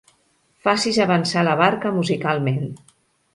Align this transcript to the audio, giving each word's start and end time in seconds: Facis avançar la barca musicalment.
Facis 0.67 0.97
avançar 1.05 1.43
la 1.49 1.53
barca 1.61 1.93
musicalment. 1.99 2.65